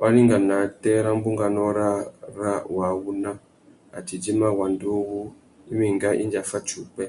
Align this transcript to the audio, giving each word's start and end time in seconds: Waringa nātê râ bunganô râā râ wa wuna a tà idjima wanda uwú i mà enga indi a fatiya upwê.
Waringa 0.00 0.36
nātê 0.48 0.92
râ 1.04 1.10
bunganô 1.22 1.66
râā 1.78 1.96
râ 2.38 2.52
wa 2.76 2.88
wuna 3.02 3.32
a 3.96 3.98
tà 4.06 4.10
idjima 4.16 4.48
wanda 4.58 4.86
uwú 4.98 5.20
i 5.70 5.72
mà 5.78 5.84
enga 5.90 6.10
indi 6.22 6.36
a 6.42 6.44
fatiya 6.50 6.80
upwê. 6.84 7.04